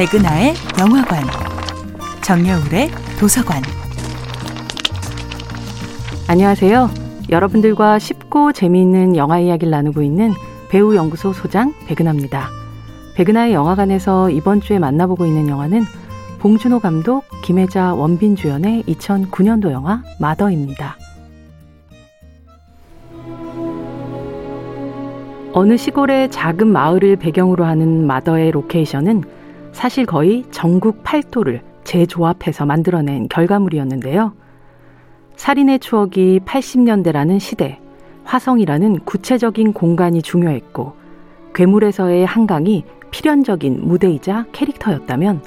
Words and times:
백은하의 0.00 0.54
영화관, 0.80 1.22
정여울의 2.22 2.88
도서관. 3.18 3.60
안녕하세요. 6.26 6.88
여러분들과 7.28 7.98
쉽고 7.98 8.52
재미있는 8.52 9.14
영화 9.16 9.38
이야기를 9.40 9.70
나누고 9.70 10.00
있는 10.00 10.32
배우 10.70 10.96
연구소 10.96 11.34
소장 11.34 11.74
백은하입니다. 11.86 12.48
백은하의 13.14 13.52
영화관에서 13.52 14.30
이번 14.30 14.62
주에 14.62 14.78
만나보고 14.78 15.26
있는 15.26 15.50
영화는 15.50 15.82
봉준호 16.38 16.78
감독, 16.78 17.24
김혜자, 17.42 17.92
원빈 17.92 18.36
주연의 18.36 18.84
2009년도 18.84 19.70
영화 19.70 20.02
마더입니다. 20.18 20.96
어느 25.52 25.76
시골의 25.76 26.30
작은 26.30 26.68
마을을 26.68 27.16
배경으로 27.16 27.66
하는 27.66 28.06
마더의 28.06 28.52
로케이션은 28.52 29.39
사실 29.72 30.06
거의 30.06 30.44
전국 30.50 31.02
8도를 31.04 31.60
재조합해서 31.84 32.66
만들어낸 32.66 33.28
결과물이었는데요. 33.28 34.32
살인의 35.36 35.78
추억이 35.78 36.40
80년대라는 36.40 37.40
시대, 37.40 37.80
화성이라는 38.24 39.00
구체적인 39.00 39.72
공간이 39.72 40.22
중요했고, 40.22 40.92
괴물에서의 41.54 42.26
한강이 42.26 42.84
필연적인 43.10 43.80
무대이자 43.82 44.46
캐릭터였다면, 44.52 45.42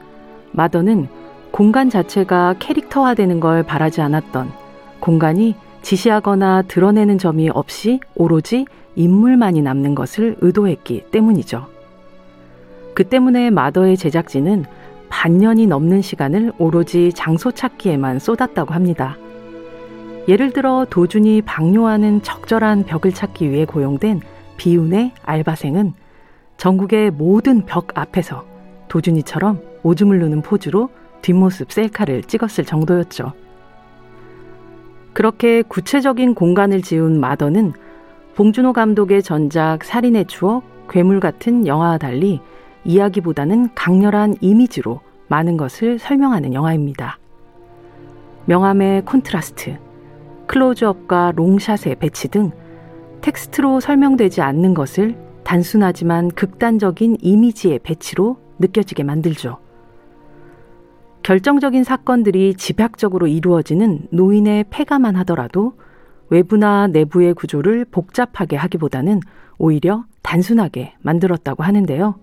마더는 0.51 1.07
공간 1.51 1.89
자체가 1.89 2.55
캐릭터화되는 2.59 3.39
걸 3.39 3.63
바라지 3.63 4.01
않았던 4.01 4.51
공간이 4.99 5.55
지시하거나 5.83 6.63
드러내는 6.63 7.17
점이 7.17 7.49
없이 7.49 7.99
오로지 8.15 8.65
인물만이 8.95 9.61
남는 9.61 9.95
것을 9.95 10.37
의도했기 10.41 11.05
때문이죠. 11.11 11.72
그 12.93 13.03
때문에 13.03 13.49
마더의 13.49 13.97
제작진은 13.97 14.65
반년이 15.09 15.67
넘는 15.67 16.01
시간을 16.01 16.53
오로지 16.57 17.11
장소 17.13 17.51
찾기에만 17.51 18.19
쏟았다고 18.19 18.73
합니다. 18.73 19.17
예를 20.27 20.53
들어 20.53 20.85
도준이 20.89 21.41
방뇨하는 21.41 22.21
적절한 22.21 22.85
벽을 22.85 23.13
찾기 23.13 23.49
위해 23.51 23.65
고용된 23.65 24.21
비운의 24.57 25.11
알바생은 25.23 25.93
전국의 26.57 27.11
모든 27.11 27.65
벽 27.65 27.97
앞에서 27.97 28.45
도준이처럼 28.87 29.59
오줌을 29.83 30.19
누는 30.19 30.41
포즈로 30.41 30.89
뒷모습 31.21 31.71
셀카를 31.71 32.23
찍었을 32.23 32.63
정도였죠. 32.63 33.33
그렇게 35.13 35.61
구체적인 35.61 36.35
공간을 36.35 36.81
지운 36.81 37.19
마더는 37.19 37.73
봉준호 38.35 38.73
감독의 38.73 39.21
전작 39.21 39.83
살인의 39.83 40.25
추억, 40.25 40.63
괴물 40.89 41.19
같은 41.19 41.67
영화와 41.67 41.97
달리 41.97 42.39
이야기보다는 42.85 43.73
강렬한 43.75 44.35
이미지로 44.41 45.01
많은 45.27 45.57
것을 45.57 45.99
설명하는 45.99 46.53
영화입니다. 46.53 47.17
명암의 48.45 49.05
콘트라스트, 49.05 49.77
클로즈업과 50.47 51.33
롱샷의 51.35 51.95
배치 51.95 52.27
등 52.27 52.51
텍스트로 53.21 53.79
설명되지 53.79 54.41
않는 54.41 54.73
것을 54.73 55.15
단순하지만 55.43 56.29
극단적인 56.31 57.17
이미지의 57.21 57.79
배치로 57.79 58.37
느껴지게 58.59 59.03
만들죠. 59.03 59.59
결정적인 61.23 61.85
사건들이 61.85 62.55
집약적으로 62.55 63.27
이루어지는 63.27 64.07
노인의 64.11 64.65
폐가만 64.69 65.15
하더라도 65.17 65.73
외부나 66.29 66.87
내부의 66.87 67.33
구조를 67.33 67.85
복잡하게 67.85 68.57
하기보다는 68.57 69.21
오히려 69.57 70.03
단순하게 70.21 70.95
만들었다고 71.01 71.63
하는데요. 71.63 72.15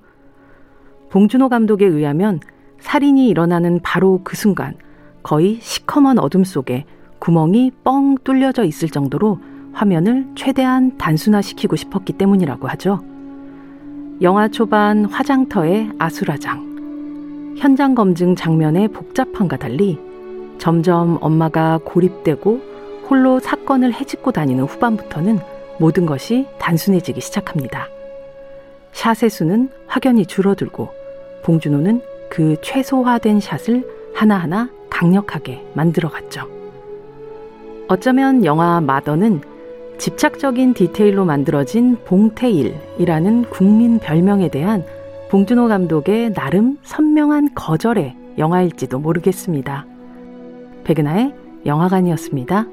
봉준호 1.11 1.49
감독에 1.49 1.87
의하면 1.87 2.41
살인이 2.81 3.29
일어나는 3.29 3.81
바로 3.83 4.21
그 4.25 4.37
순간 4.37 4.75
거의 5.23 5.59
시커먼 5.61 6.19
어둠 6.19 6.45
속에 6.45 6.87
구멍이 7.19 7.73
뻥 7.85 8.17
뚫려져 8.25 8.65
있을 8.65 8.89
정도로 8.89 9.39
화면을 9.73 10.27
최대한 10.35 10.97
단순화시키고 10.97 11.77
싶었기 11.77 12.15
때문이라고 12.15 12.69
하죠. 12.69 13.05
영화 14.23 14.49
초반 14.49 15.05
화장터의 15.05 15.91
아수라장, 15.99 17.57
현장 17.59 17.95
검증 17.95 18.35
장면의 18.35 18.89
복잡함과 18.89 19.57
달리 19.57 19.99
점점 20.59 21.19
엄마가 21.21 21.81
고립되고 21.85 22.61
홀로 23.09 23.41
사건을 23.41 23.93
헤집고 23.93 24.33
다니는 24.33 24.65
후반부터는 24.65 25.39
모든 25.79 26.07
것이 26.07 26.47
단순해지기 26.59 27.21
시작합니다. 27.21 27.89
샷의 28.93 29.31
수는 29.31 29.71
확연히 29.87 30.27
줄어들고 30.27 31.00
봉준호는 31.51 32.01
그 32.29 32.55
최소화된 32.63 33.41
샷을 33.41 33.85
하나하나 34.15 34.71
강력하게 34.89 35.67
만들어갔죠. 35.75 36.49
어쩌면 37.89 38.45
영화 38.45 38.81
마더는 38.81 39.41
집착적인 39.99 40.75
디테일로 40.75 41.25
만들어진 41.25 41.97
봉태일이라는 42.05 43.47
국민 43.51 43.99
별명에 43.99 44.49
대한 44.49 44.85
봉준호 45.29 45.67
감독의 45.67 46.35
나름 46.35 46.79
선명한 46.83 47.55
거절의 47.57 48.17
영화일지도 48.39 49.01
모르겠습니다. 49.01 49.87
백은하의 50.85 51.35
영화관이었습니다. 51.67 52.67